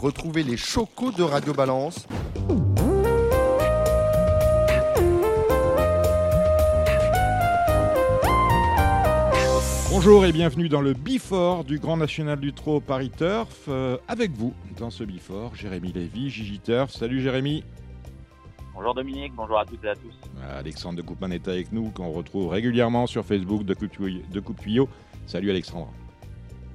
[0.00, 2.06] Retrouvez les chocos de Radio Balance
[9.90, 13.64] Bonjour et bienvenue dans le Bifort du Grand National du Trot Paris Turf.
[13.66, 16.92] Euh, avec vous, dans ce Bifort, Jérémy Lévy, Gigi Turf.
[16.92, 17.64] Salut Jérémy.
[18.74, 20.14] Bonjour Dominique, bonjour à toutes et à tous.
[20.48, 24.22] Alexandre de Coupman est avec nous, qu'on retrouve régulièrement sur Facebook de Coupe Tuyau.
[24.30, 24.88] De Coupe Tuyau.
[25.26, 25.92] Salut Alexandre.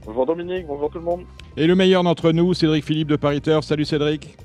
[0.06, 1.22] Bonjour Dominique, bonjour tout le monde.
[1.56, 3.64] Et le meilleur d'entre nous, Cédric Philippe de Paris Turf.
[3.64, 4.38] Salut Cédric.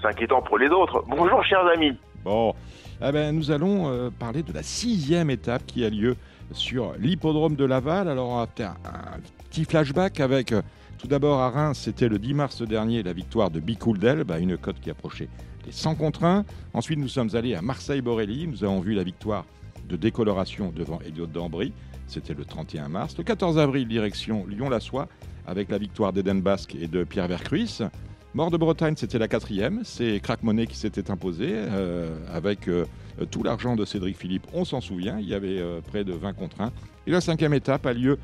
[0.00, 1.02] C'est inquiétant pour les autres.
[1.08, 1.96] Bonjour chers amis.
[2.22, 2.54] Bon,
[3.00, 6.16] eh ben, nous allons euh, parler de la sixième étape qui a lieu
[6.52, 8.08] sur l'hippodrome de Laval.
[8.08, 10.60] Alors, on va faire un petit flashback avec, euh,
[10.98, 14.58] tout d'abord à Reims, c'était le 10 mars dernier, la victoire de Bicouldel, bah, une
[14.58, 15.30] cote qui approchait
[15.64, 16.44] les 100 contre 1.
[16.74, 18.46] Ensuite, nous sommes allés à Marseille-Borelli.
[18.46, 19.46] Nous avons vu la victoire
[19.88, 21.72] de décoloration devant Elliot Dambry.
[22.08, 23.14] C'était le 31 mars.
[23.16, 25.08] Le 14 avril, direction Lyon-la-Soie,
[25.46, 27.78] avec la victoire d'Eden Basque et de Pierre Vercruis.
[28.34, 29.80] Mort de Bretagne, c'était la quatrième.
[29.84, 32.84] C'est Crack Money qui s'était imposé euh, avec euh,
[33.30, 34.46] tout l'argent de Cédric Philippe.
[34.52, 36.70] On s'en souvient, il y avait euh, près de 20 contre 1.
[37.06, 38.16] Et la cinquième étape a, eu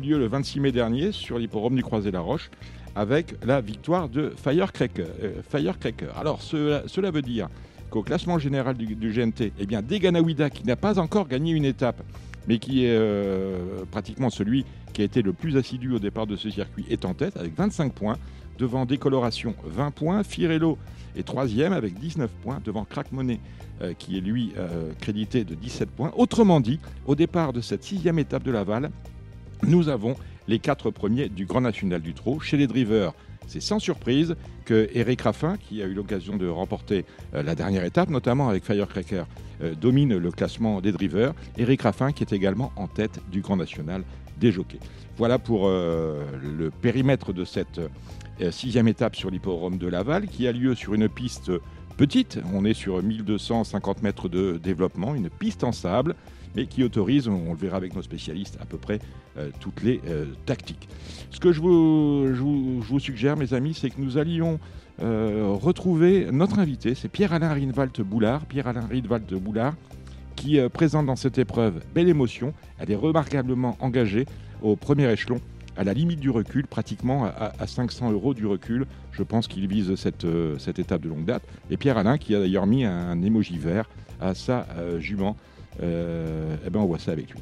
[0.00, 2.50] lieu le 26 mai dernier sur l'hipporome du Croisé-la-Roche
[2.94, 6.06] avec la victoire de Firecracker.
[6.16, 7.48] Alors ce- cela veut dire
[7.90, 11.64] qu'au classement général du, du GNT, eh bien, Deganawida, qui n'a pas encore gagné une
[11.64, 12.02] étape,
[12.48, 16.34] mais qui est euh, pratiquement celui qui a été le plus assidu au départ de
[16.34, 18.16] ce circuit, est en tête avec 25 points.
[18.58, 20.24] Devant Décoloration, 20 points.
[20.24, 20.78] Firello
[21.16, 22.60] est troisième avec 19 points.
[22.64, 23.38] Devant Crack Money,
[23.82, 26.10] euh, qui est lui euh, crédité de 17 points.
[26.16, 28.90] Autrement dit, au départ de cette sixième étape de Laval,
[29.62, 30.16] nous avons
[30.48, 32.40] les quatre premiers du Grand National du Trot.
[32.40, 33.12] Chez les drivers,
[33.48, 37.04] c'est sans surprise que Eric Raffin, qui a eu l'occasion de remporter
[37.34, 39.24] euh, la dernière étape, notamment avec Firecracker,
[39.62, 41.32] euh, domine le classement des drivers.
[41.56, 44.04] Eric Raffin, qui est également en tête du Grand National
[44.38, 44.80] des jockeys.
[45.16, 47.80] Voilà pour euh, le périmètre de cette
[48.52, 51.50] sixième étape sur l'hippodrome de Laval, qui a lieu sur une piste
[51.96, 52.38] petite.
[52.54, 56.14] On est sur 1250 mètres de développement, une piste en sable,
[56.56, 59.00] mais qui autorise, on le verra avec nos spécialistes, à peu près
[59.36, 60.88] euh, toutes les euh, tactiques.
[61.30, 64.58] Ce que je vous, suggère, mes amis, c'est que nous allions
[65.00, 68.46] euh, retrouver notre invité, c'est Pierre-Alain Rinwald Boulard.
[68.46, 69.74] Pierre-Alain Rinwald Boulard,
[70.34, 72.52] qui présente dans cette épreuve belle émotion.
[72.78, 74.26] Elle est remarquablement engagée
[74.62, 75.40] au premier échelon,
[75.76, 78.86] à la limite du recul, pratiquement à, à 500 euros du recul.
[79.12, 80.24] Je pense qu'il vise cette,
[80.78, 81.42] étape de longue date.
[81.70, 83.88] Et Pierre-Alain, qui a d'ailleurs mis un, émoji vert
[84.20, 84.66] à sa
[84.98, 85.36] jument.
[85.82, 87.40] Euh, eh ben on voit ça avec lui.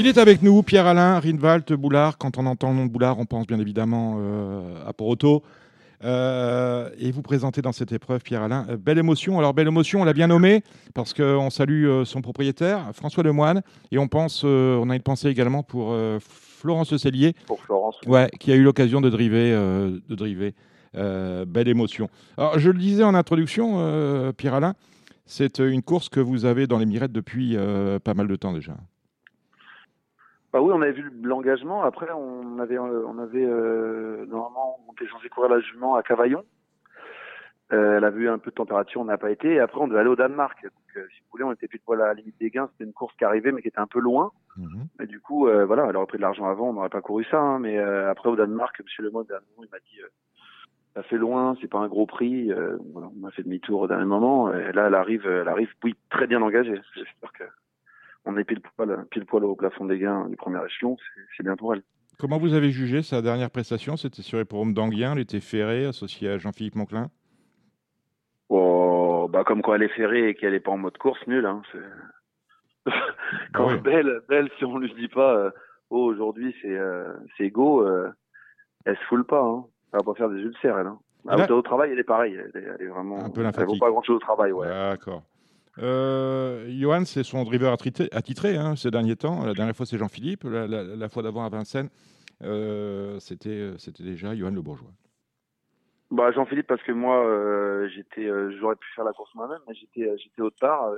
[0.00, 2.18] Il est avec nous, Pierre-Alain Rinwald Boulard.
[2.18, 5.42] Quand on entend le nom de Boulard, on pense bien évidemment euh, à Poroto.
[6.04, 9.40] Euh, et vous présentez dans cette épreuve, Pierre-Alain, euh, belle émotion.
[9.40, 10.62] Alors, belle émotion, on l'a bien nommé
[10.94, 13.62] parce qu'on salue son propriétaire, François Lemoine.
[13.90, 17.96] Et on pense, on a une pensée également pour Florence Cellier, Pour Florence.
[18.06, 19.50] Ouais, qui a eu l'occasion de driver,
[20.08, 20.52] de driver.
[20.94, 22.08] Euh, belle émotion.
[22.36, 24.74] Alors, je le disais en introduction, euh, Pierre-Alain,
[25.26, 27.56] c'est euh, une course que vous avez dans les mirettes depuis
[28.04, 28.74] pas mal de temps déjà.
[30.52, 31.82] Bah oui, on avait vu l'engagement.
[31.82, 36.42] Après, on avait, on avait euh, normalement, on était censé courir la jument à Cavaillon.
[37.70, 39.54] Euh, elle a vu un peu de température, on n'a pas été.
[39.54, 40.62] Et après, on devait aller au Danemark.
[40.62, 42.66] Donc, euh, si vous voulez, on était plus de à la limite des gains.
[42.72, 44.32] C'était une course qui arrivait, mais qui était un peu loin.
[45.00, 47.38] Et du coup, voilà, elle aurait pris de l'argent avant, on n'aurait pas couru ça.
[47.38, 47.60] hein.
[47.60, 49.26] mais après, au Danemark, Monsieur Le Monde,
[49.58, 50.00] il m'a dit,
[50.94, 52.50] ça fait loin, c'est pas un gros prix.
[52.52, 54.52] Euh, voilà, on a fait demi-tour au dernier moment.
[54.52, 56.80] Et là, elle arrive, elle arrive, oui, très bien engagée.
[56.94, 57.44] J'espère que
[58.24, 60.96] on est pile poil, pile poil au plafond des gains du premier échelon.
[61.36, 61.82] C'est- bien pour elle.
[62.18, 63.96] Comment vous avez jugé sa dernière prestation?
[63.96, 67.10] C'était sur l'hippodrome d'Anguien, elle était ferré, associé à Jean-Philippe Monclin?
[68.48, 71.46] Oh, bah comme quand elle est ferrée et qu'elle est pas en mode course, nul.
[71.46, 71.62] Hein,
[73.54, 73.80] quand Ah oui.
[73.80, 75.50] belle, belle, si on lui dit pas, euh,
[75.90, 77.14] oh aujourd'hui c'est euh,
[77.52, 78.10] go, euh,
[78.84, 79.42] elle se foule pas.
[79.42, 79.64] Hein.
[79.92, 80.86] Elle va pas faire des ulcères, elle.
[80.86, 80.98] Hein.
[81.24, 82.34] Là- au travail, elle est pareille.
[82.34, 83.18] Elle est, elle est vraiment.
[83.24, 84.66] Un peu elle vaut pas grand chose au travail, ouais.
[84.68, 85.22] D'accord.
[85.78, 89.44] Euh, Johan, c'est son driver attitré, attitré hein, ces derniers temps.
[89.44, 90.44] La dernière fois, c'est Jean-Philippe.
[90.44, 91.88] La, la- la fois d'avant à Vincennes,
[92.42, 94.90] euh, c'était c'était déjà Johan Le Bourgeois.
[96.10, 99.74] Bah Jean-Philippe parce que moi euh, j'étais euh, j'aurais pu faire la course moi-même mais
[99.74, 100.96] j'étais euh, j'étais autre part euh,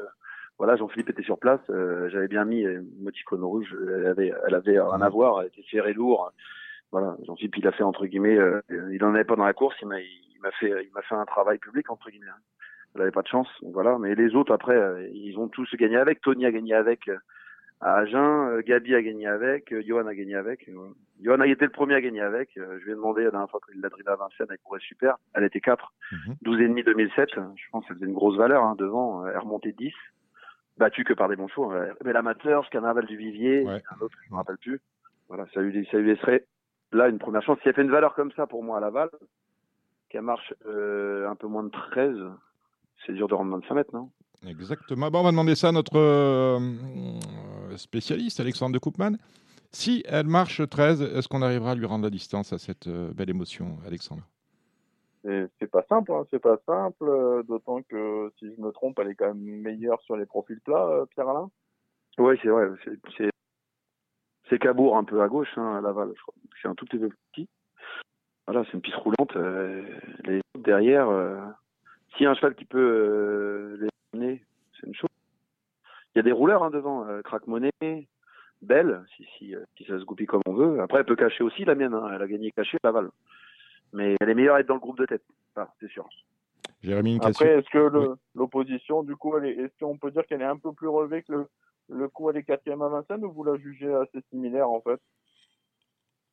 [0.56, 4.32] voilà Jean-Philippe était sur place euh, j'avais bien mis euh, une moticone rouge elle avait
[4.46, 6.30] elle avait rien à voir elle était serrée lourd
[6.92, 8.60] voilà Jean-Philippe il a fait entre guillemets euh,
[8.92, 11.14] il en avait pas dans la course il m'a il m'a fait il m'a fait
[11.14, 12.40] un travail public entre guillemets hein.
[12.94, 15.68] elle avait pas de chance donc voilà mais les autres après euh, ils ont tous
[15.76, 17.16] gagné avec Tony a gagné avec euh,
[17.82, 20.68] à Agen, euh, Gabi a gagné avec, euh, Johan a gagné avec.
[20.68, 20.90] euh.
[21.22, 22.50] Johan a été le premier à gagner avec.
[22.58, 24.80] euh, je lui ai demandé la dernière fois qu'il l'a drivé à Vincennes, elle courait
[24.80, 25.16] super.
[25.32, 25.90] Elle était 4.
[26.12, 26.34] Mhm.
[26.42, 27.30] 12 et demi 2007.
[27.56, 29.26] Je pense que ça faisait une grosse valeur hein, devant.
[29.26, 29.94] Elle remontait 10.
[30.76, 31.72] Battue que par des bons chevaux.
[31.72, 33.80] Euh, Bel amateur, Carnaval du Vivier, Ouais.
[33.98, 34.78] un autre, je me rappelle plus.
[35.28, 36.44] Voilà, ça lui, ça lui laisserait
[36.92, 37.58] là, une première chance.
[37.62, 39.10] Si elle fait une valeur comme ça pour moi à Laval,
[40.08, 42.16] qu'elle marche euh, un peu moins de 13,
[43.06, 44.10] c'est dur de rendre 25 mètres, non?
[44.46, 45.10] Exactement.
[45.10, 46.58] Bon, on va demander ça à notre euh,
[47.76, 49.16] spécialiste, Alexandre de Koopman.
[49.72, 53.12] Si elle marche 13, est-ce qu'on arrivera à lui rendre la distance à cette euh,
[53.12, 54.22] belle émotion, Alexandre?
[55.22, 59.08] C'est pas simple, hein, c'est pas simple, euh, d'autant que si je me trompe, elle
[59.08, 61.50] est quand même meilleure sur les profils plats, euh, Pierre-Alain.
[62.18, 62.68] Oui, c'est vrai.
[62.84, 63.30] c'est-
[64.50, 66.12] C'est Cabourg un peu à gauche, hein, à Laval.
[66.14, 66.34] je crois.
[66.60, 67.48] C'est un tout petit peu petit.
[68.46, 69.36] Voilà, c'est une piste roulante.
[69.36, 69.82] euh,
[70.24, 71.38] les autres derrière, euh,
[72.12, 74.42] s'il y a un cheval qui peut euh, les mener,
[74.74, 75.08] c'est une chose.
[76.14, 77.70] Il y a des rouleurs hein, devant, euh, Crack Money,
[78.60, 80.80] Belle, si, si, euh, si ça se goupille comme on veut.
[80.80, 81.94] Après, elle peut cacher aussi la mienne.
[81.94, 83.10] hein, Elle a gagné cachée à Laval.
[83.92, 85.22] Mais elle est meilleure à être dans le groupe de tête.
[85.54, 86.08] Ah, c'est sûr.
[86.82, 87.46] Jérémy, une question.
[87.46, 90.56] Après, est-ce que l'opposition, du coup, elle est, est-ce qu'on peut dire qu'elle est un
[90.56, 91.46] peu plus relevée que le,
[91.90, 95.00] le coup, elle est quatrième à Vincennes ou vous la jugez assez similaire, en fait?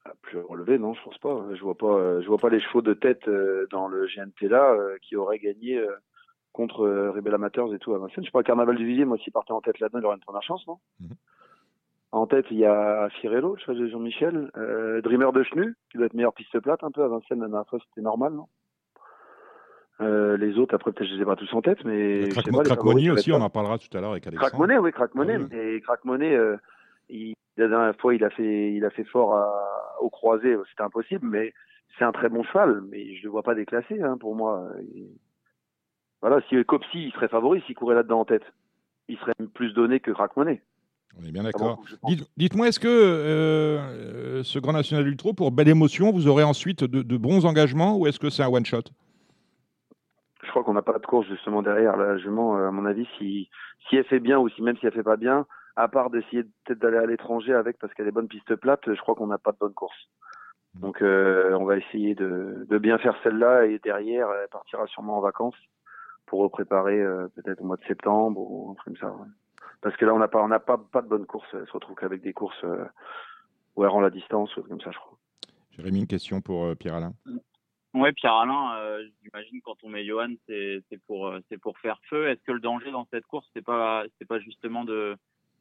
[0.05, 1.45] Ah, Plus relevé, non, je pense pas.
[1.53, 4.47] Je vois pas, euh, je vois pas les chevaux de tête euh, dans le GNT
[4.47, 5.83] là euh, qui auraient gagné
[6.53, 8.23] contre Rebel Amateurs et tout à Vincennes.
[8.23, 10.21] Je sais pas, Carnaval du Villiers, moi, s'il partait en tête là-dedans, il aurait une
[10.21, 10.79] première chance, non?
[10.99, 11.09] Mhm.
[12.13, 15.97] En tête, il y a Firello, le cheval de Jean-Michel, euh, Dreamer de Chenu, qui
[15.97, 18.47] doit être meilleure piste plate un peu à Vincennes la dernière fois, c'était normal, non?
[20.01, 22.27] Euh, les autres, après, peut-être je les ai pas tous en tête, mais.
[22.29, 24.49] pas, favoris, va aussi, on en parlera tout à l'heure avec Alexandre.
[24.51, 25.37] Crack Money, oui, Crack Money.
[25.37, 26.55] Oui, Et Crack Money, euh,
[27.09, 29.51] il, la dernière fois, il a fait, il a fait fort à,
[30.01, 31.53] au croisé, c'était impossible, mais
[31.97, 34.67] c'est un très bon cheval, mais je le vois pas déclassé, hein, pour moi.
[34.93, 35.09] Il-
[36.21, 38.43] Voilà, si Copsy, il serait favori s'il courait là-dedans en tête.
[39.07, 40.61] Il serait plus donné que Money.
[41.19, 41.81] On est bien Ah d'accord.
[42.03, 46.43] Dites- Dites-moi, est-ce que euh, euh, ce Grand National Ultra, pour belle émotion, vous aurez
[46.43, 48.83] ensuite de, de bons engagements ou est-ce que c'est un one-shot
[50.47, 53.05] Je crois qu'on n'a pas de course justement derrière la jument, euh, à mon avis,
[53.17, 53.49] si,
[53.87, 55.45] si elle fait bien ou si même si elle fait pas bien,
[55.75, 58.99] à part d'essayer peut-être d'aller à l'étranger avec parce qu'elle est bonne piste plate, je
[59.01, 60.07] crois qu'on n'a pas de bonne course.
[60.75, 65.17] Donc euh, on va essayer de, de bien faire celle-là et derrière elle partira sûrement
[65.17, 65.57] en vacances
[66.25, 69.15] pour préparer euh, peut-être au mois de septembre ou un truc comme ça.
[69.15, 69.27] ouais.
[69.81, 71.73] Parce que là on n'a pas on n'a pas pas de bonne course, elle se
[71.73, 72.85] retrouve qu'avec des courses euh,
[73.75, 75.17] où elle rend la distance ou comme ça je crois.
[75.71, 77.13] Jérémy, une question pour euh, Pierre-Alain.
[77.97, 81.99] Ouais, Pierre-Alain, euh, j'imagine quand on met Johan, c'est c'est pour euh, c'est pour faire
[82.09, 82.27] feu.
[82.27, 84.85] Est-ce que le danger dans cette course, c'est pas pas justement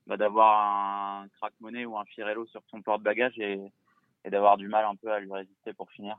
[0.07, 3.59] bah, d'avoir un crack money ou un Firello sur son porte-bagages et,
[4.25, 6.17] et d'avoir du mal un peu à lui résister pour finir?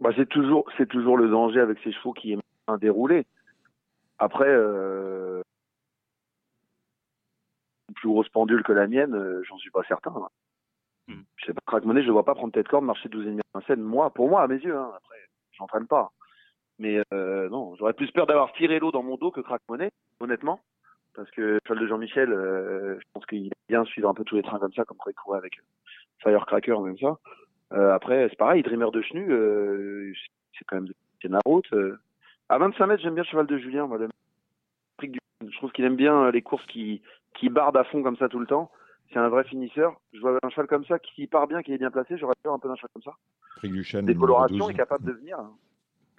[0.00, 3.26] Bah, c'est toujours, toujours le danger avec ces chevaux qui aiment un déroulé.
[4.18, 5.42] Après, euh,
[7.88, 10.14] une plus grosse pendule que la mienne, euh, j'en suis pas certain.
[10.16, 10.28] hein.
[11.36, 13.30] Je sais pas, Crack Money, je le vois pas prendre tête corde, marcher 12 et
[13.30, 13.80] demi à scène.
[13.82, 14.90] Moi, pour moi, à mes yeux, hein.
[14.96, 15.16] après,
[15.52, 16.12] j'entraîne pas.
[16.78, 19.90] Mais euh, non, j'aurais plus peur d'avoir Firello dans mon dos que Crack Money,
[20.20, 20.60] honnêtement.
[21.14, 24.36] Parce que cheval de Jean-Michel, euh, je pense qu'il aime bien suivre un peu tous
[24.36, 25.60] les trains comme ça, comme quand il courait avec
[26.22, 27.18] Firecracker, comme ça.
[27.72, 30.12] Euh, après, c'est pareil, Dreamer de Chenu, euh,
[30.58, 30.88] c'est quand même
[31.20, 31.70] c'est la route.
[31.72, 31.98] euh.
[32.48, 33.98] À 25 mètres, j'aime bien cheval de Julien, moi.
[35.02, 37.02] Je trouve qu'il aime bien euh, les courses qui,
[37.34, 38.70] qui bardent à fond comme ça tout le temps.
[39.12, 39.94] C'est un vrai finisseur.
[40.12, 42.16] Je vois un cheval comme ça qui part bien, qui est bien placé.
[42.16, 43.12] J'aurais peur un peu d'un cheval comme ça.
[43.64, 44.68] Duchesne, Des colorations, 12.
[44.68, 45.38] il est capable de venir.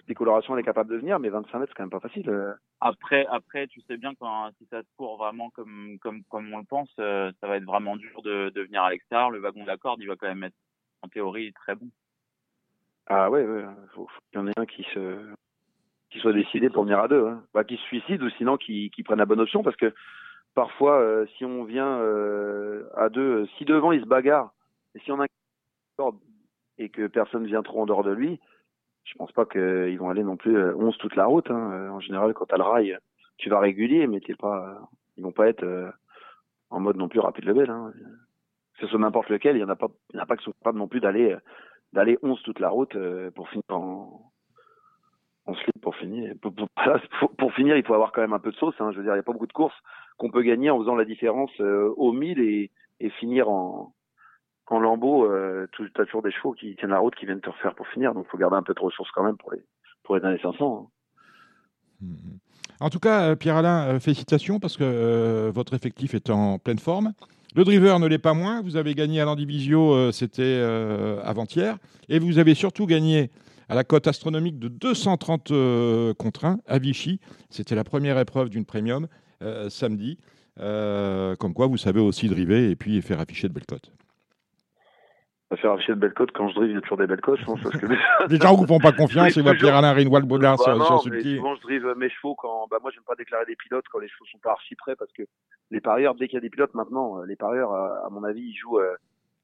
[0.08, 2.28] Des colorations, il est capable de venir, mais 25 mètres, c'est quand même pas facile.
[2.28, 2.52] euh.
[2.80, 6.58] Après, après, tu sais bien quand si ça se court vraiment comme comme comme on
[6.58, 9.30] le pense, euh, ça va être vraiment dur de, de venir à l'extérieur.
[9.30, 10.56] Le wagon de la corde, il va quand même être
[11.02, 11.88] en théorie très bon.
[13.06, 13.64] Ah ouais, ouais.
[13.94, 15.18] Faut, faut qu'il y en ait un qui se
[16.10, 17.26] qui soit décidé pour venir à deux.
[17.26, 17.42] Hein.
[17.54, 19.94] Bah, qui se suicide ou sinon qui, qui prenne la bonne option parce que
[20.54, 24.52] parfois, euh, si on vient euh, à deux, euh, si devant il se bagarre
[24.94, 25.26] et si on a
[26.78, 28.40] et que personne vient trop en dehors de lui,
[29.04, 31.50] je pense pas qu'ils vont aller non plus euh, 11 toute la route.
[31.50, 31.72] Hein.
[31.72, 32.98] Euh, En général, quand t'as le rail,
[33.36, 35.90] tu vas régulier, mais t'es pas, ils vont pas être euh,
[36.70, 37.70] en mode non plus rapide level.
[37.70, 37.92] Hein.
[38.74, 40.36] Que ce soit n'importe lequel, il y en a pas, il y en a pas
[40.36, 41.40] qui sont capables non plus d'aller euh,
[41.92, 44.31] d'aller 11 toute la route euh, pour finir en
[47.38, 47.76] pour finir.
[47.76, 48.74] Il faut avoir quand même un peu de sauce.
[48.80, 48.90] Hein.
[48.92, 49.74] Je veux dire, il n'y a pas beaucoup de courses
[50.18, 52.70] qu'on peut gagner en faisant la différence euh, au 1000 et,
[53.18, 53.92] finir en,
[54.68, 55.24] en lambeau.
[55.26, 57.86] Euh, tu as toujours des chevaux qui tiennent la route, qui viennent te refaire pour
[57.88, 58.14] finir.
[58.14, 59.62] Donc, il faut garder un peu de ressources quand même pour les,
[60.04, 60.86] pour les années 500.
[60.86, 60.90] hein.
[62.00, 62.38] Mhm.
[62.80, 67.12] En tout cas, euh, Pierre-Alain, félicitations parce que votre effectif est en pleine forme.
[67.54, 68.60] Le driver ne l'est pas moins.
[68.60, 70.60] Vous avez gagné à l'Andivisio, c'était
[71.22, 71.76] avant-hier.
[72.08, 73.30] Et vous avez surtout gagné
[73.72, 77.20] à la cote astronomique de 230 euh, contre 1 à Vichy.
[77.48, 79.06] C'était la première épreuve d'une premium
[79.40, 80.18] euh, samedi.
[80.60, 83.90] Euh, comme quoi, vous savez aussi driver et puis faire afficher de belles cotes.
[85.48, 86.32] Ça fait afficher de belles côtes.
[86.32, 87.62] Quand je drive, il y a toujours des belles côtes, je pense.
[87.62, 87.86] Parce que
[88.28, 89.54] Les gens vous font pas confiance et voient.
[89.54, 92.76] Pierre-Alain Rinwald Baudard Bah sur, non, sur mais souvent je drive mes chevaux quand bah
[92.82, 95.22] moi j'aime pas déclarer des pilotes quand les chevaux sont pas archi prêts parce que
[95.70, 98.54] les parieurs dès qu'il y a des pilotes maintenant les parieurs à mon avis ils
[98.54, 98.80] jouent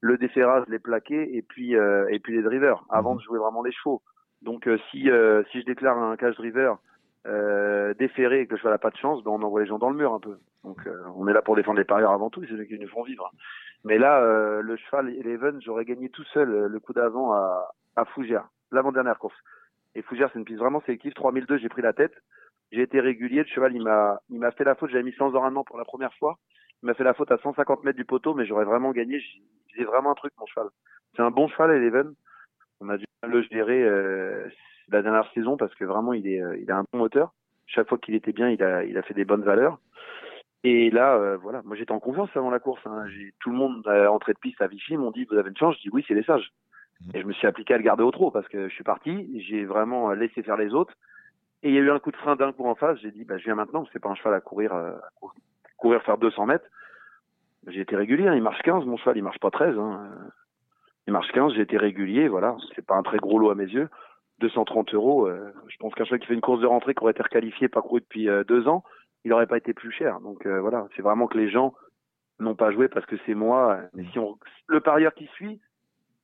[0.01, 3.63] le déferrage, les plaqués et puis euh, et puis les drivers avant de jouer vraiment
[3.63, 4.03] les chevaux.
[4.43, 6.79] Donc euh, si euh, si je déclare un cash driver
[7.27, 9.79] euh, déféré et que le cheval n'a pas de chance, ben on envoie les gens
[9.79, 10.39] dans le mur un peu.
[10.65, 10.79] Donc
[11.17, 13.31] on est là pour défendre les parieurs avant tout, c'est ceux qui nous font vivre.
[13.85, 14.21] Mais là,
[14.61, 19.37] le cheval Eleven, j'aurais gagné tout seul le coup d'avant à, à Fougères, l'avant-dernière course.
[19.95, 21.13] Et Fougères, c'est une piste vraiment sélective.
[21.15, 22.13] 3002, j'ai pris la tête.
[22.73, 23.39] J'ai été régulier.
[23.39, 24.91] Le cheval, il m'a, il m'a fait la faute.
[24.91, 26.39] J'avais mis 100 ans pour la première fois.
[26.83, 29.21] Il m'a fait la faute à 150 mètres du poteau, mais j'aurais vraiment gagné.
[29.21, 29.43] J'ai
[29.79, 30.69] j'ai vraiment un truc, mon cheval.
[31.15, 32.15] C'est un bon cheval, Eleven.
[32.81, 34.49] On a dû le gérer euh,
[34.89, 37.33] la dernière saison parce que vraiment, il est, euh, il a un bon moteur.
[37.67, 39.79] Chaque fois qu'il était bien, il a, il a fait des bonnes valeurs.
[40.65, 42.81] Et là, euh, voilà, moi j'étais en confiance avant la course.
[42.87, 43.07] Hein.
[43.09, 45.57] J'ai tout le monde à entrée de piste à Vichy m'ont dit vous avez une
[45.57, 45.77] chance.
[45.77, 46.51] Je dis oui, c'est les sages.
[47.15, 49.41] Et je me suis appliqué à le garder au trot parce que je suis parti.
[49.49, 50.95] J'ai vraiment laissé faire les autres.
[51.63, 52.99] Et il y a eu un coup de frein d'un coup en face.
[53.01, 53.85] J'ai dit bah je viens maintenant.
[53.93, 55.31] C'est pas un cheval à courir, euh, à cou-
[55.77, 56.67] courir faire 200 mètres.
[57.69, 58.27] J'ai été régulier.
[58.29, 58.35] hein.
[58.35, 58.85] Il marche 15.
[58.85, 59.79] Mon cheval, il marche pas 13.
[59.79, 60.11] Hein.
[61.09, 61.55] Il marche 15.
[61.55, 62.29] J'ai été régulier.
[62.29, 63.89] Voilà, c'est pas un très gros lot à mes yeux.
[64.41, 65.27] 230 euros.
[65.27, 67.67] euh, je pense qu'un cheval qui fait une course de rentrée qui aurait été requalifié,
[67.69, 68.85] pas couru depuis euh, deux ans,
[69.25, 70.21] il aurait pas été plus cher.
[70.21, 71.75] Donc euh, voilà, c'est vraiment que les gens
[72.39, 73.81] n'ont pas joué parce que c'est moi.
[73.95, 74.39] Mais si on,
[74.69, 75.61] le parieur qui suit,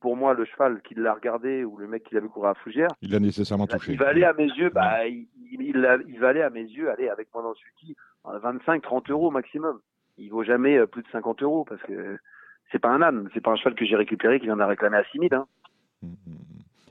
[0.00, 2.54] pour moi, le cheval qui l'a regardé ou le mec qui l'a vu courir à
[2.54, 3.92] Fougères, Il l'a nécessairement touché.
[3.92, 6.50] il va aller à mes yeux, bah, il, il, il a- il va aller à
[6.50, 9.80] mes yeux, aller avec moi dans le sulky, à 25, 30 euros maximum.
[10.18, 12.18] Il vaut jamais plus de 50 euros parce que
[12.72, 14.96] c'est pas un âne, c'est pas un cheval que j'ai récupéré qui vient de réclamer
[14.98, 15.46] à 6000, hein.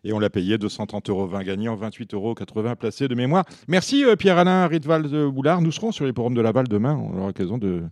[0.06, 3.46] Et on l'a payé 230 euros 20 gagnants, 28 euros 80 placés de mémoire.
[3.70, 5.62] Merci euh, Pierre-Alain Ritval de Boulard.
[5.62, 6.96] Nous serons sur les forums de Laval demain.
[6.98, 7.84] On aura l'occasion de-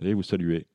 [0.00, 0.66] d'aller vous saluer.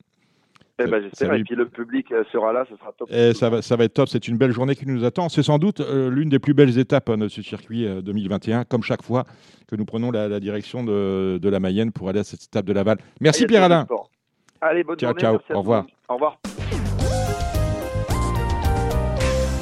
[0.78, 1.34] Eh ben, j'espère.
[1.34, 3.08] Et puis le public euh, sera là, ce sera top.
[3.10, 4.08] Et ça va, ça va être top.
[4.08, 5.28] C'est une belle journée qui nous attend.
[5.28, 8.64] C'est sans doute euh, l'une des plus belles étapes hein, de ce circuit euh, 2021,
[8.64, 9.24] comme chaque fois
[9.68, 12.64] que nous prenons la, la direction de, de la Mayenne pour aller à cette étape
[12.64, 12.96] de Laval.
[13.20, 13.86] Merci Pierre-Alain.
[14.62, 15.20] Allez, bonne Ciao, journée.
[15.20, 15.36] ciao.
[15.50, 15.86] à Au revoir.
[16.08, 16.38] Au revoir.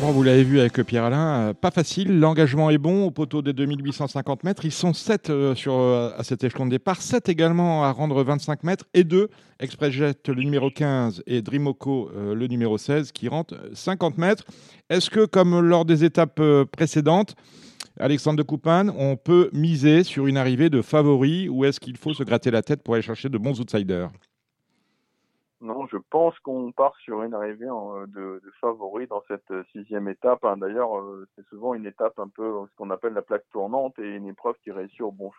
[0.00, 2.20] Bon, vous l'avez vu avec Pierre-Alain, euh, pas facile.
[2.20, 4.66] L'engagement est bon au poteau des 2850 mètres.
[4.66, 8.64] Ils sont 7 sur, euh, à cet échelon de départ, 7 également à rendre 25
[8.64, 14.18] mètres et 2, ExpressJet le numéro 15 et euh, le numéro 16 qui rentrent 50
[14.18, 14.44] mètres.
[14.90, 17.34] Est-ce que, comme lors des étapes euh, précédentes,
[17.98, 22.12] Alexandre de Coupane, on peut miser sur une arrivée de favoris ou est-ce qu'il faut
[22.12, 24.10] se gratter la tête pour aller chercher de bons outsiders?
[25.64, 29.64] Non, je pense qu'on part sur une arrivée en- de, de favoris dans cette euh,
[29.72, 30.44] sixième étape.
[30.44, 30.56] hein.
[30.58, 33.98] D'ailleurs, euh, c'est souvent une étape un peu euh, ce qu'on appelle la plaque tournante
[33.98, 35.30] et une épreuve qui réussit au bon.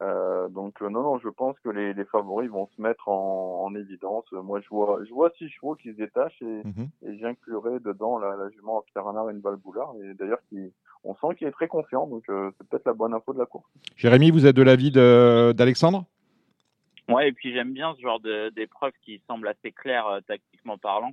[0.00, 3.64] Euh, donc euh, non, non, je pense que les, les favoris vont se mettre en,
[3.64, 4.24] en évidence.
[4.32, 6.88] Euh, Moi, je vois, je vois six chevaux qui se détachent et, Mhm.
[7.02, 9.92] et j'inclurai dedans la, la jument Pierre Renard et une balle boulard.
[10.02, 10.72] Et d'ailleurs, qui,
[11.04, 12.06] on sent qu'il est très confiant.
[12.06, 13.66] Donc euh, c'est peut-être la bonne info de la course.
[13.96, 16.04] Jérémy, vous êtes de l'avis d'Alexandre?
[17.08, 21.12] Ouais, et puis j'aime bien ce genre d'épreuve qui semble assez claire euh, tactiquement parlant.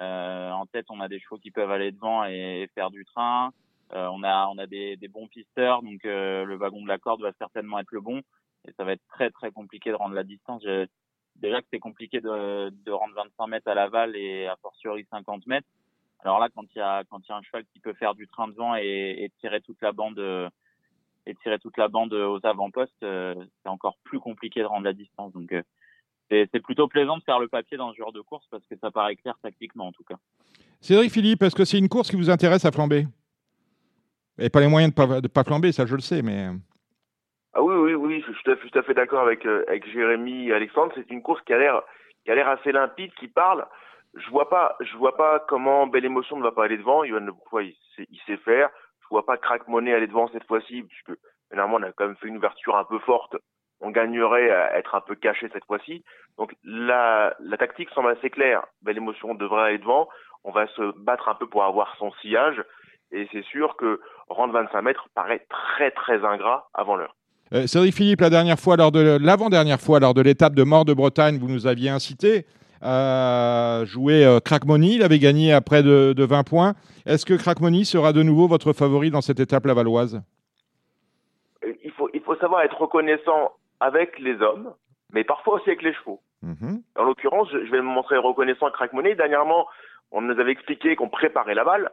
[0.00, 3.52] Euh, en tête, on a des chevaux qui peuvent aller devant et faire du train.
[3.92, 6.98] Euh, on a on a des, des bons pisteurs, donc euh, le wagon de la
[6.98, 8.22] corde va certainement être le bon.
[8.66, 10.64] Et ça va être très très compliqué de rendre la distance.
[11.36, 15.46] Déjà que c'est compliqué de, de rendre 25 mètres à l'aval et à fortiori 50
[15.46, 15.68] mètres.
[16.20, 18.14] Alors là, quand il y a quand il y a un cheval qui peut faire
[18.14, 20.48] du train devant et, et tirer toute la bande euh,
[21.26, 24.92] et tirer toute la bande aux avant-postes, euh, c'est encore plus compliqué de rendre la
[24.92, 25.32] distance.
[25.32, 25.62] Donc euh,
[26.30, 28.90] c'est plutôt plaisant de faire le papier dans ce genre de course parce que ça
[28.90, 30.16] paraît clair tactiquement en tout cas.
[30.80, 33.06] Cédric Philippe, est-ce que c'est une course qui vous intéresse à flamber?
[34.38, 36.48] Et pas les moyens de ne pas, de pas flamber, ça je le sais, mais...
[37.52, 40.54] Ah oui, oui, oui, je suis tout à fait, d'accord avec, euh, avec Jérémy et
[40.54, 40.92] Alexandre.
[40.94, 41.82] C'est une course qui a l'air,
[42.24, 43.66] qui a l'air assez limpide, qui parle.
[44.14, 47.02] Je vois pas, je vois pas comment Belle Émotion ne va pas aller devant.
[47.02, 48.70] Yoann Le Bourgeois, il sait, il sait faire.
[49.10, 51.18] Vois pas Crack Money aller devant cette fois-ci, puisque
[51.50, 53.36] finalement on a quand même fait une ouverture un peu forte.
[53.80, 56.04] On gagnerait à être un peu caché cette fois-ci.
[56.38, 58.64] Donc la, la tactique semble assez claire.
[58.82, 60.08] Belle Émotion devrait aller devant.
[60.44, 62.62] On va se battre un peu pour avoir son sillage.
[63.12, 67.16] Et c'est sûr que rendre 25 mètres paraît très très ingrat avant l'heure.
[67.52, 71.38] Euh, Cédric Philippe, la dernière fois, l'avant-dernière fois, lors de l'étape de Mort de Bretagne,
[71.38, 72.46] vous nous aviez incité
[72.80, 74.94] à jouer euh, Crack Money.
[74.94, 76.74] Il avait gagné à près de, de 20 points.
[77.06, 80.22] Est-ce que Crack Money sera de nouveau votre favori dans cette étape lavalloise?
[81.64, 84.72] Euh, il faut, il faut savoir être reconnaissant avec les hommes,
[85.12, 86.20] mais parfois aussi avec les chevaux.
[86.42, 86.82] Mhm.
[86.96, 89.14] En l'occurrence, je, vais me montrer reconnaissant à Crack Money.
[89.14, 89.66] Dernièrement,
[90.10, 91.90] on nous avait expliqué qu'on préparait la balle.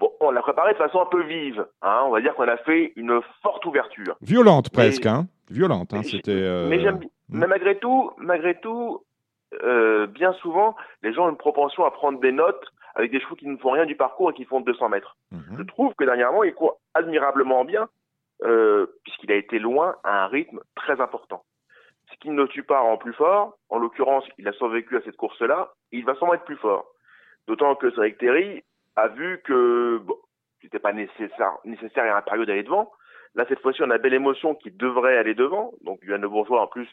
[0.00, 1.64] Bon, on l'a préparé de façon un peu vive.
[1.82, 2.02] Hein.
[2.06, 4.16] On va dire qu'on a fait une forte ouverture.
[4.20, 6.30] Violente Mais- presque, hein Violente, hein, Mais c'était...
[6.32, 9.02] euh, Mais j'aime, mais malgré tout, malgré tout,
[9.62, 13.36] euh, bien souvent, les gens ont une propension à prendre des notes avec des chevaux
[13.36, 15.16] qui ne font rien du parcours et qui font 200 mètres.
[15.30, 15.56] mhm.
[15.58, 17.88] Je trouve que dernièrement, il court admirablement bien,
[18.42, 21.44] euh, puisqu'il a été loin à un rythme très important.
[22.10, 25.02] Ce qui ne le tue pas en plus fort, en l'occurrence, il a survécu à
[25.02, 26.86] cette course-là, il va sûrement être plus fort.
[27.46, 28.62] D'autant que Cédric Terry
[28.96, 30.16] a vu que bon,
[30.60, 32.92] c'était pas nécessaire, nécessaire et impérieux d'aller devant.
[33.34, 35.72] Là, cette fois-ci, on a belle émotion qui devrait aller devant.
[35.82, 36.88] Donc, Yann Le Bourgeois, en plus,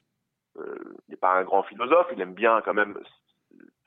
[0.58, 2.08] euh, n'est pas un grand philosophe.
[2.12, 2.98] Il aime bien quand même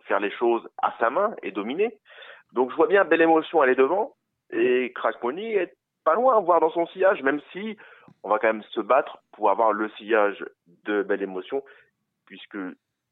[0.04, 1.98] faire les choses à sa main et dominer.
[2.52, 4.14] Donc, je vois bien belle émotion aller devant.
[4.50, 7.76] Et Crack Money est pas loin, voire dans son sillage, même si
[8.22, 10.44] on va quand même se battre pour avoir le sillage
[10.84, 11.62] de belle émotion,
[12.26, 12.58] puisque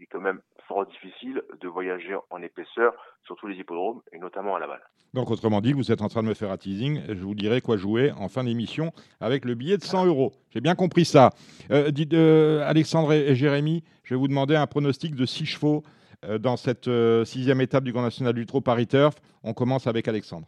[0.03, 2.93] est quand même fort difficile de voyager en épaisseur
[3.25, 4.81] sur tous les hippodromes et notamment à Laval.
[5.13, 7.03] Donc, autrement dit, vous êtes en train de me faire un teasing.
[7.09, 10.33] Je vous dirai quoi jouer en fin d'émission avec le billet de 100 euros.
[10.51, 11.31] J'ai bien compris ça.
[11.73, 15.83] Euh, dites, euh, Alexandre et Jérémy, je vais vous demander un pronostic de 6 chevaux
[16.25, 16.89] euh, dans cette
[17.25, 19.17] sixième étape du Grand National du Trot Paris Turf.
[19.43, 20.47] On commence avec Alexandre.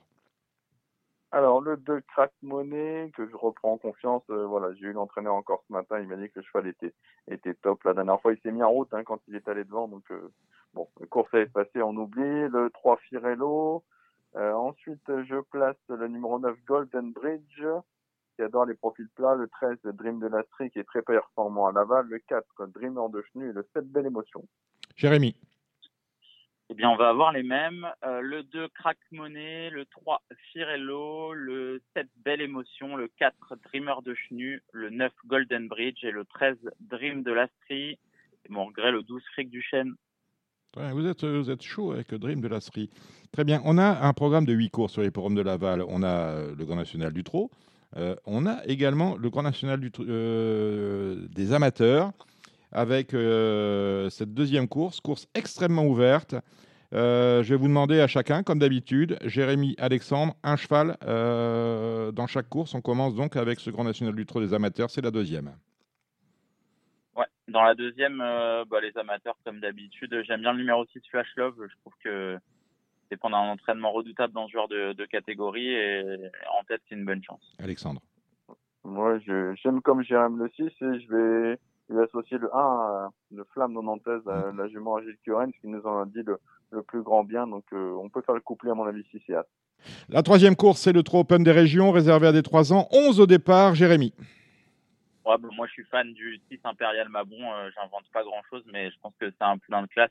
[1.35, 5.35] Alors, le 2 Crack Money, que je reprends en confiance, euh, voilà, j'ai eu l'entraîneur
[5.35, 6.93] encore ce matin, il m'a dit que le cheval était,
[7.27, 7.83] était top.
[7.85, 10.05] La dernière fois, il s'est mis en route hein, quand il est allé devant, donc
[10.11, 10.31] euh,
[10.75, 12.49] bon, le course est passé, on oublie.
[12.49, 13.83] Le 3 Firello.
[14.37, 17.65] Euh, ensuite, je place le numéro 9 Golden Bridge,
[18.37, 19.35] qui adore les profils plats.
[19.35, 22.09] Le 13 Dream de l'Astrie, qui est très performant à Laval.
[22.09, 24.45] Le 4 Dreamer de Chenu et le 7 Belle Émotion.
[24.97, 25.35] Jérémy.
[26.73, 27.87] Eh bien, on va avoir les mêmes.
[28.03, 29.69] Euh, le 2, Crack Money.
[29.69, 31.35] Le 3, Firello.
[31.35, 32.97] Le 7, Belle Émotion.
[32.97, 34.63] Le 4, Dreamer de Chenu.
[34.73, 36.03] Le 9, Golden Bridge.
[36.03, 37.99] Et le 13, Dream de l'Astrie.
[38.49, 39.93] Mon regret, le 12, Fric du Chêne.
[40.75, 42.89] Vous êtes, vous êtes chaud avec Dream de l'Astrie.
[43.33, 43.61] Très bien.
[43.67, 45.85] On a un programme de 8 courses sur les forums de Laval.
[45.87, 47.51] On a euh, le Grand National du Trot.
[47.99, 52.13] Euh, on a également le Grand National des amateurs
[52.73, 56.35] avec euh, cette deuxième course, course extrêmement ouverte.
[56.93, 62.27] Euh, je vais vous demander à chacun, comme d'habitude, Jérémy, Alexandre, un cheval euh, dans
[62.27, 62.75] chaque course.
[62.75, 64.91] On commence donc avec ce Grand National du Trot des amateurs.
[64.91, 65.55] C'est la deuxième.
[67.17, 67.25] Ouais.
[67.49, 71.29] Dans la deuxième, euh, bah, les amateurs, comme d'habitude, j'aime bien le numéro 6, Flash
[71.37, 71.55] Love.
[71.67, 72.39] Je trouve que
[73.09, 75.69] c'est pendant un entraînement redoutable dans ce genre de, de catégorie.
[75.69, 76.03] Et
[76.61, 77.55] en tête, c'est une bonne chance.
[77.59, 78.03] Alexandre.
[78.85, 79.19] Moi,
[79.63, 81.59] j'aime comme Jérôme le 6 et je vais
[81.93, 85.83] lui associer le 1, à le Flamme 90, à la jument Agile Curren, qui nous
[85.83, 86.39] en a dit le,
[86.71, 87.47] le plus grand bien.
[87.47, 89.47] Donc, euh, on peut faire le couplet, à mon avis, 6 et As.
[90.09, 92.89] La troisième course, c'est le Trot Open des régions, réservé à des 3 ans.
[92.93, 94.15] 11 au départ, Jérémy.
[95.25, 97.37] Ouais, bah, moi, je suis fan du 6 Impérial Mabon.
[97.41, 100.11] Euh, J'invente pas grand-chose, mais je pense que c'est un plein de classe.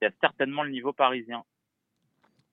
[0.00, 1.42] Il y a certainement le niveau parisien.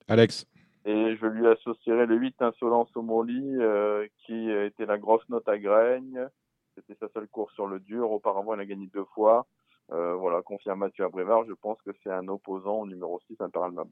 [0.08, 0.46] Alex.
[0.86, 5.48] Et je lui associerai le 8 Insolence au Morli, euh, qui était la grosse note
[5.48, 6.28] à Graigne.
[6.76, 8.12] C'était sa seule course sur le dur.
[8.12, 9.46] Auparavant, il a gagné deux fois.
[9.92, 13.36] Euh, voilà, confié à Mathieu Abrévard, je pense que c'est un opposant au numéro 6,
[13.42, 13.92] Impérial Mabon.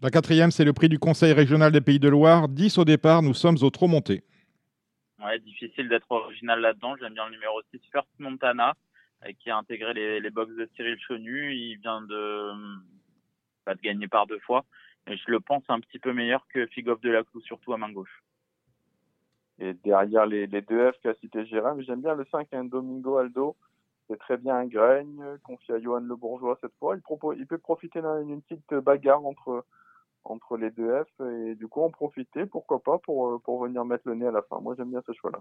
[0.00, 2.48] La quatrième, c'est le prix du Conseil régional des Pays de Loire.
[2.48, 4.22] 10 au départ, nous sommes au trop monté.
[5.22, 6.96] Ouais, difficile d'être original là-dedans.
[6.96, 8.74] J'aime bien le numéro 6, First Montana,
[9.24, 11.54] euh, qui a intégré les, les box de Cyril Chenu.
[11.54, 12.52] Il vient de,
[13.64, 14.64] pas de gagner par deux fois.
[15.08, 17.78] Et je le pense un petit peu meilleur que Figoff de la Clou, surtout à
[17.78, 18.22] main gauche.
[19.58, 23.18] Et derrière les, les deux F qu'a cité Jérôme, j'aime bien le 5, un Domingo
[23.18, 23.56] Aldo.
[24.08, 26.96] C'est très bien un Graigne, confié à Johan Le Bourgeois cette fois.
[26.96, 29.64] Il, propose, il peut profiter d'une petite bagarre entre,
[30.24, 34.02] entre les deux F et du coup en profiter, pourquoi pas, pour, pour venir mettre
[34.06, 34.60] le nez à la fin.
[34.60, 35.40] Moi j'aime bien ce choix-là.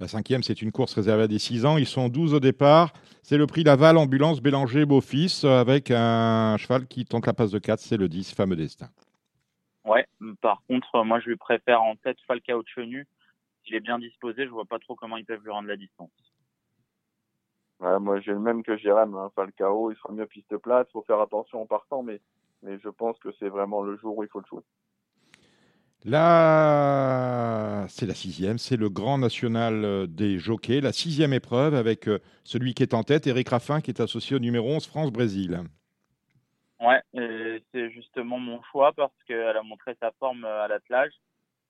[0.00, 1.78] La cinquième, c'est une course réservée à des 6 ans.
[1.78, 2.92] Ils sont 12 au départ.
[3.22, 7.58] C'est le prix Laval Ambulance Bélanger Beau-Fils avec un cheval qui tente la passe de
[7.58, 7.78] 4.
[7.80, 8.88] C'est le 10, fameux destin.
[9.84, 10.06] Ouais,
[10.40, 13.06] par contre, moi je lui préfère en tête Falcao Chenu.
[13.64, 16.10] S'il est bien disposé, je vois pas trop comment ils peuvent lui rendre la distance.
[17.80, 21.02] Ouais, moi j'ai le même que Jérôme, hein, Falcao, il sera mieux piste plate, faut
[21.02, 22.20] faire attention en partant, mais,
[22.62, 24.62] mais je pense que c'est vraiment le jour où il faut le jouer.
[26.06, 32.08] Là, c'est la sixième, c'est le grand national euh, des jockeys, la sixième épreuve avec
[32.08, 35.62] euh, celui qui est en tête, Eric Raffin, qui est associé au numéro 11, France-Brésil.
[36.78, 37.00] Ouais,
[37.72, 41.12] c'est justement mon choix parce qu'elle a montré sa forme euh, à l'attelage.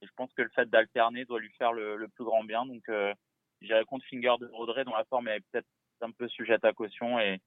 [0.05, 2.67] Je pense que le fait d'alterner doit lui faire le, plus grand bien.
[2.67, 3.13] Donc, euh,
[3.61, 5.67] j'irai contre Finger de Rodré, dont la forme est peut-être
[6.01, 7.19] un peu sujette à caution.
[7.19, 7.41] Et,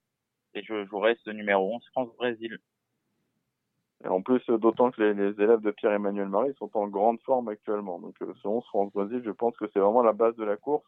[0.54, 2.60] et je jouerai ce numéro 11, France-Brésil.
[4.06, 8.00] En plus, d'autant que les, les élèves de Pierre-Emmanuel Marie sont en grande forme actuellement.
[8.00, 10.86] Donc, euh, ce 11 France-Brésil, je pense que c'est vraiment la base de la course.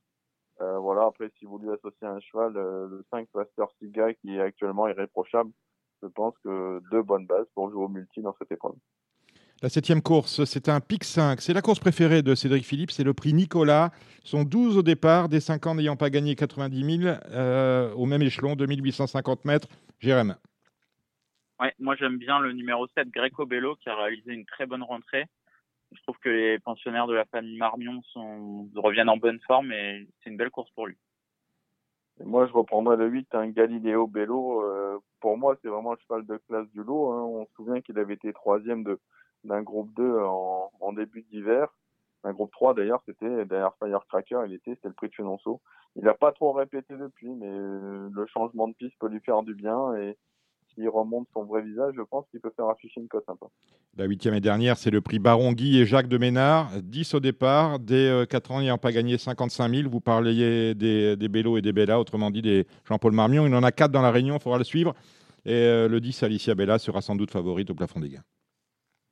[0.61, 4.35] Euh, voilà, après, si vous lui associez un cheval, euh, le 5 Pasteur Siga, qui
[4.35, 5.51] est actuellement irréprochable,
[6.03, 8.75] je pense que deux bonnes bases pour jouer au multi dans cette épreuve.
[9.61, 11.41] La septième course, c'est un pic 5.
[11.41, 13.91] C'est la course préférée de Cédric Philippe, c'est le prix Nicolas.
[14.23, 18.05] Ils sont 12 au départ, des 5 ans n'ayant pas gagné 90 000 euh, au
[18.05, 19.67] même échelon, 2850 mètres.
[19.99, 20.37] Jérém.
[21.59, 24.83] Ouais, moi j'aime bien le numéro 7, Greco Bello, qui a réalisé une très bonne
[24.83, 25.25] rentrée.
[25.91, 30.07] Je trouve que les pensionnaires de la famille Marmion sont, reviennent en bonne forme et
[30.23, 30.95] c'est une belle course pour lui.
[32.21, 34.63] Et moi, je reprendrai le 8, un Galileo Bello.
[34.63, 37.11] Euh, pour moi, c'est vraiment le cheval de classe du lot.
[37.11, 37.23] Hein.
[37.23, 38.99] On se souvient qu'il avait été troisième de,
[39.43, 41.67] d'un groupe 2 en, en début d'hiver.
[42.23, 45.61] Un groupe 3 d'ailleurs, c'était derrière Firecracker, il était, c'était le prix de Chenonceau.
[45.95, 49.41] Il n'a pas trop répété depuis, mais euh, le changement de piste peut lui faire
[49.43, 50.17] du bien et
[50.73, 53.47] s'il remonte son vrai visage, je pense qu'il peut faire afficher une cote sympa.
[53.97, 56.69] La huitième et dernière, c'est le prix Baron Guy et Jacques de Ménard.
[56.83, 59.89] 10 au départ, des 4 ans n'ayant pas gagné 55 000.
[59.89, 63.47] Vous parliez des, des et des Bella, autrement dit des Jean-Paul Marmion.
[63.47, 64.93] Il en a 4 dans la Réunion, il faudra le suivre.
[65.45, 68.23] Et euh, le 10, Alicia Bella, sera sans doute favorite au plafond des gains.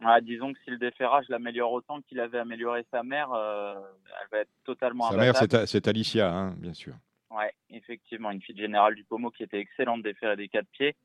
[0.01, 3.75] Ouais, disons que si le déferrage l'améliore autant qu'il avait amélioré sa mère, euh,
[4.21, 6.93] elle va être totalement Sa mère, c'est Alicia, hein, bien sûr.
[7.31, 10.95] Ouais, effectivement, une fille de général du Pomo qui était excellente déférée des quatre pieds.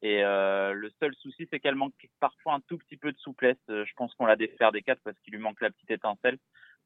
[0.00, 3.56] Et euh, le seul souci, c'est qu'elle manque parfois un tout petit peu de souplesse.
[3.68, 6.38] Euh, je pense qu'on la défère des quatre parce qu'il lui manque la petite étincelle.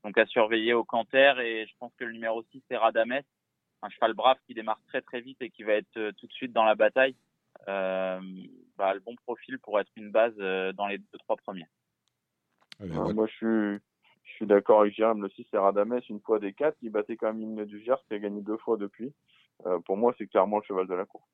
[0.05, 1.35] Donc à surveiller au canter.
[1.41, 3.21] Et je pense que le numéro 6, c'est Radames,
[3.83, 6.33] un cheval brave qui démarre très très vite et qui va être euh, tout de
[6.33, 7.15] suite dans la bataille.
[7.69, 8.21] Euh,
[8.77, 11.67] bah, le bon profil pour être une base euh, dans les deux trois premiers.
[12.81, 13.13] Voilà.
[13.13, 13.81] Moi, je suis,
[14.25, 15.23] je suis d'accord avec Jérôme.
[15.23, 16.77] Le 6, c'est Radames, une fois des 4.
[16.83, 19.13] Il battait quand même l'hymne du Gers, qui a gagné deux fois depuis.
[19.67, 21.25] Euh, pour moi, c'est clairement le cheval de la course.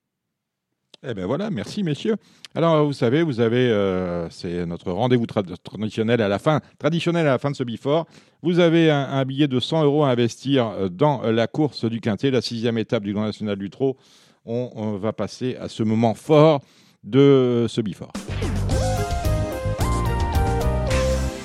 [1.07, 2.16] Eh ben voilà, merci messieurs.
[2.57, 7.24] Alors vous savez, vous avez, euh, c'est notre rendez-vous trad- traditionnel à la fin, traditionnel
[7.29, 8.07] à la fin de ce bifort.
[8.42, 12.33] Vous avez un, un billet de 100 euros à investir dans la course du Quintet,
[12.33, 13.96] la sixième étape du Grand National du Trot.
[14.44, 16.62] On, on va passer à ce moment fort
[17.09, 18.12] de ce bifort.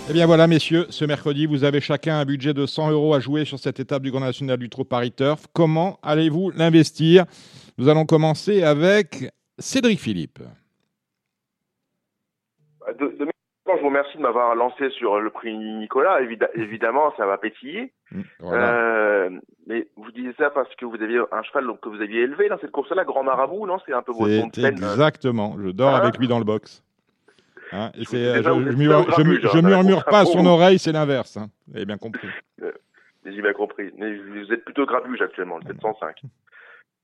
[0.09, 3.19] Eh bien voilà, messieurs, ce mercredi, vous avez chacun un budget de 100 euros à
[3.19, 5.47] jouer sur cette étape du Grand National du Trot Paris Turf.
[5.53, 7.25] Comment allez-vous l'investir?
[7.77, 10.39] Nous allons commencer avec Cédric Philippe.
[12.79, 13.32] Part,
[13.67, 16.21] je vous remercie de m'avoir lancé sur le prix Nicolas.
[16.21, 17.93] Évida- évidemment, ça va pétiller.
[18.39, 18.73] Voilà.
[18.73, 19.29] Euh,
[19.67, 22.49] mais vous disiez ça parce que vous aviez un cheval donc, que vous aviez élevé
[22.49, 23.77] dans cette course-là, Grand Marabout, non?
[23.85, 25.55] C'est un peu votre euh, exactement.
[25.63, 26.83] Je dors Hein avec lui dans le box.
[27.71, 29.05] Hein, et Je euh, je, je mur-
[29.53, 31.37] je murmure pas à son oreille, c'est l'inverse.
[31.37, 31.47] Hein.
[31.67, 32.27] Vous avez bien compris.
[33.25, 33.91] J'ai bien compris.
[33.97, 36.21] Mais vous êtes plutôt grabuge actuellement, le 705.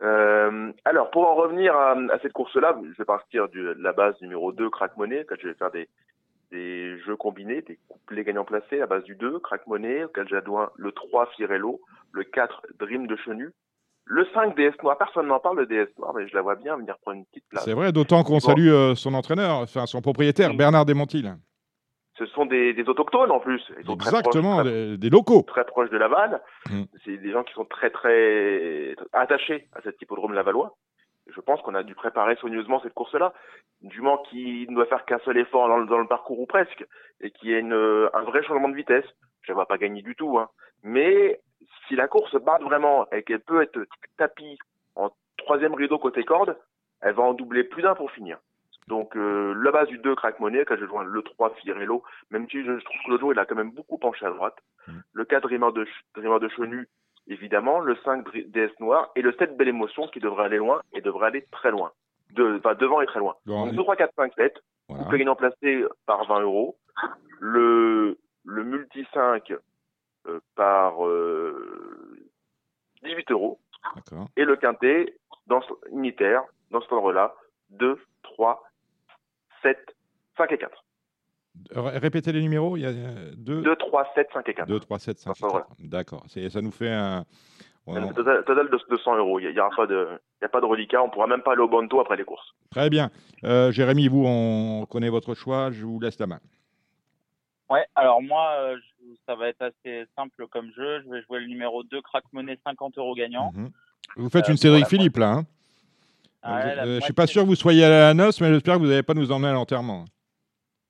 [0.01, 3.93] Euh, alors, pour en revenir à, à cette course-là, je vais partir du- de la
[3.93, 5.87] base numéro 2, Crack Money, auquel je vais faire des,
[6.51, 10.69] des jeux combinés, des couplets gagnants placés à base du 2, Crack Money, auquel j'adjoins
[10.77, 11.79] le 3, Firello,
[12.11, 13.51] le 4, Dream de Chenu,
[14.05, 14.97] le 5, DS Noir.
[14.97, 17.47] Personne n'en parle, le DS Noir, mais je la vois bien venir prendre une petite
[17.49, 17.63] place.
[17.63, 18.39] C'est vrai, d'autant qu'on Bon.
[18.39, 20.53] salue euh, son entraîneur, enfin son propriétaire.
[20.55, 21.35] Bernard Desmontil.
[22.17, 23.61] Ce sont des, des autochtones en plus.
[23.79, 25.43] Ils sont très proches, Exactement, très des, locaux.
[25.43, 26.41] très proche de Laval.
[26.69, 26.81] Mm.
[27.05, 30.75] C'est des gens qui sont très très attachés à cet hippodrome lavallois.
[31.33, 33.33] Je pense qu'on a dû préparer soigneusement cette course-là.
[33.81, 36.45] Du Mans qui ne doit faire qu'un seul effort dans le, dans le parcours ou
[36.45, 36.85] presque,
[37.21, 39.05] et qui a une, un vrai changement de vitesse.
[39.41, 40.49] Je ne vais pas gagner du tout, hein.
[40.83, 41.39] Mais
[41.87, 43.79] si la course bat vraiment et qu'elle peut être
[44.17, 44.57] tapis
[44.95, 46.57] en troisième rideau côté corde,
[47.01, 48.39] elle va en doubler plus d'un pour finir.
[48.87, 52.49] Donc euh, la base du 2 Crack Money, quand je joins le 3 Firello, même
[52.49, 54.57] si je trouve que le dos il a quand même beaucoup penché à droite.
[55.13, 56.87] Le 4 Dreamer de, Dreamer de Chenu,
[57.29, 57.79] évidemment.
[57.79, 59.09] Le 5 Dr- DS Noir.
[59.15, 61.91] Et le 7 Belle Émotion qui devrait aller loin et devrait aller très loin.
[62.31, 63.35] De, enfin, devant et très loin.
[63.45, 64.53] Bon, Donc 2, 3, 4, 5, 7.
[64.87, 65.03] voilà.
[65.03, 66.77] Couple gagnant placé par 20 euros.
[67.39, 69.53] Le, le multi 5
[70.27, 72.17] euh, par euh,
[73.03, 73.59] 18 euros.
[74.35, 75.15] Et le quintet
[75.47, 77.33] dans ce- unitaire, dans cet ordre-là,
[77.71, 78.63] 2, 3,
[79.63, 79.77] 7,
[80.37, 80.83] 5 et 4.
[81.71, 84.67] Ré- Répétez les numéros, il y a euh, 2, 2, 3, 7, 5 et 4.
[84.67, 85.31] 2 3, 7, 5.
[85.31, 85.67] Enfin, voilà.
[85.79, 86.23] D'accord.
[86.27, 87.25] C'est- Ça nous fait un.
[87.87, 89.39] Un Total, total de, de 100 euros.
[89.39, 90.07] Il n'y a, pas de,
[90.39, 91.01] il y a pas de reliquat.
[91.01, 92.53] On ne pourra même pas aller au Bonto après les courses.
[92.69, 93.09] Très bien.
[93.43, 95.71] Euh, Jérémy, vous, on connaît votre choix.
[95.71, 96.39] Je vous laisse la main.
[97.67, 101.01] Ouais, alors moi, euh, je- ça va être assez simple comme jeu.
[101.03, 103.51] Je vais jouer le numéro 2, Crack Money, 50 euros gagnant.
[103.55, 103.71] Mhm.
[104.17, 105.31] Vous faites Euh, une la Philippe, là.
[105.31, 105.43] hein
[106.43, 108.49] Ah ouais, Euh, je suis moitié- pas sûr que vous soyez à la noce, mais
[108.53, 110.05] j'espère que vous n'allez pas nous emmener à l'enterrement.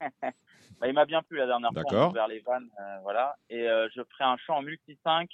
[0.80, 2.08] Bah, il m'a bien plu la dernière fois.
[2.08, 3.36] Ouvert les vannes, euh, voilà.
[3.50, 5.30] Et euh, je ferai un champ en multi 5,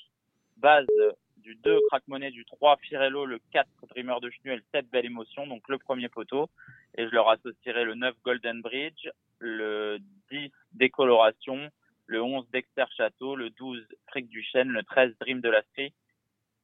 [0.57, 4.55] base euh, du 2 Crack Money, du 3 Firello, le 4 Dreamer de Chenu et
[4.55, 6.49] le 7 Belle Émotion, donc le premier poteau.
[6.97, 9.07] Et je leur associerai le 9 Golden Bridge,
[9.39, 9.99] le
[10.31, 11.69] 10 Décoloration,
[12.07, 15.93] le 11 Dexter Château, le 12 Fric du Chêne, le 13 Dream de la Strie.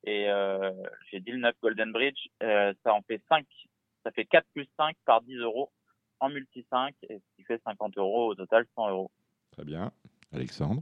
[0.03, 0.71] Et euh,
[1.11, 3.45] j'ai dit le 9 Golden Bridge, euh, ça en fait 5.
[4.03, 5.69] Ça fait 4 plus 5 par 10 euros
[6.21, 9.11] en multi 5, et ce qui fait 50 euros au total 100 euros.
[9.51, 9.91] Très bien.
[10.33, 10.81] Alexandre?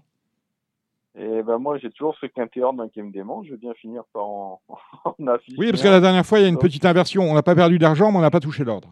[1.16, 3.48] Et ben moi, j'ai toujours ce quintet ordre qui me démange.
[3.48, 4.62] Je veux bien finir par en,
[5.06, 5.58] en afficher.
[5.58, 7.24] Oui, parce que la dernière fois, il y a une petite inversion.
[7.24, 8.90] On n'a pas perdu d'argent, mais on n'a pas touché l'ordre.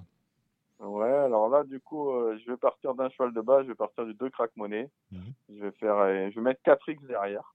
[0.80, 3.64] Ouais, alors là, du coup, euh, je vais partir d'un cheval de base.
[3.64, 4.90] Je vais partir du 2 crack monnaie.
[5.12, 7.54] Je vais faire, euh, je vais mettre 4 X derrière.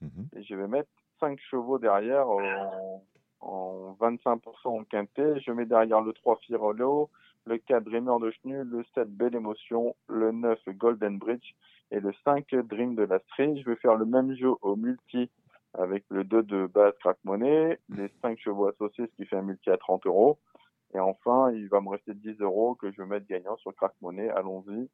[0.00, 0.28] Mhm.
[0.36, 3.02] Et je vais mettre 5 chevaux derrière en,
[3.40, 5.40] en 25% en quintet.
[5.40, 7.08] Je mets derrière le 3 Firolo,
[7.46, 11.54] le 4 Dreamer de Chenu, le 7 Belle Émotion, le 9 Golden Bridge
[11.90, 13.54] et le 5 Dream de la Street.
[13.56, 15.30] Je vais faire le même jeu au multi
[15.74, 19.42] avec le 2 de base crack monnaie, les 5 chevaux associés, ce qui fait un
[19.42, 20.38] multi à 30 euros.
[20.94, 23.92] Et enfin, il va me rester 10 euros que je vais mettre gagnant sur crack
[24.02, 24.28] monnaie.
[24.28, 24.88] Allons-y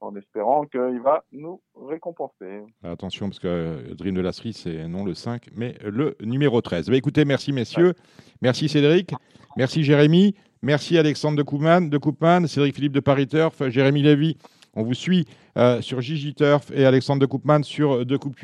[0.00, 2.62] en espérant qu'il va nous récompenser.
[2.82, 6.90] Attention, parce que euh, Dream de la c'est non le 5, mais le numéro 13.
[6.90, 7.94] Bah, écoutez, merci messieurs,
[8.42, 9.12] merci Cédric,
[9.56, 10.34] merci Jérémy,
[10.66, 14.36] merci Alexandre de Koopman, de Cédric Philippe de Paris Turf, Jérémy Lévy.
[14.74, 15.24] On vous suit
[15.56, 18.36] euh, sur Gigi Turf et Alexandre de Koopman sur De Coupe.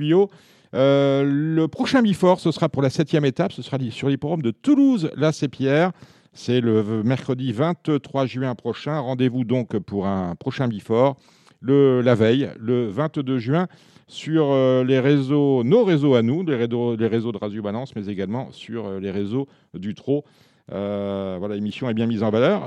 [0.74, 4.52] Euh, le prochain Bifort, ce sera pour la septième étape, ce sera sur l'hippodrome de
[4.52, 5.90] Toulouse, c'est Pierre.
[6.32, 8.98] C'est le mercredi 23 juin prochain.
[9.00, 11.18] Rendez-vous donc pour un prochain Bifort
[11.60, 13.68] le, la veille, le 22 juin,
[14.08, 18.50] sur euh, les réseaux, nos réseaux à nous, les réseaux, de Radio Balance, mais également
[18.50, 20.24] sur euh, les réseaux du TRO.
[20.70, 22.62] Euh, voilà, l'émission est bien mise en valeur.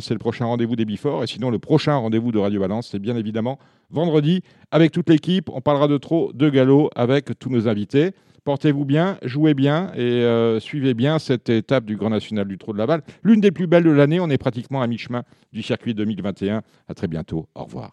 [0.00, 1.24] c'est le prochain rendez-vous des Bifort.
[1.24, 3.58] Et sinon, le prochain rendez-vous de Radio Balance, c'est bien évidemment
[3.90, 5.50] vendredi avec toute l'équipe.
[5.52, 8.12] On parlera de trop de galop avec tous nos invités.
[8.44, 10.24] Portez-vous bien, jouez bien et
[10.60, 13.02] suivez bien cette étape du Grand National du Trot de Laval.
[13.22, 14.20] L'une des plus belles de l'année.
[14.20, 16.62] On est pratiquement à mi-chemin du circuit 2021.
[16.88, 17.46] À très bientôt.
[17.54, 17.92] Au revoir.